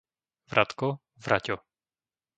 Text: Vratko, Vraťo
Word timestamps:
Vratko, 0.51 0.89
Vraťo 1.23 1.57